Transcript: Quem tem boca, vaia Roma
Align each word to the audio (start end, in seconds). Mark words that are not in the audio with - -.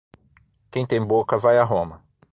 Quem 0.71 0.83
tem 0.83 1.05
boca, 1.05 1.37
vaia 1.37 1.63
Roma 1.63 2.01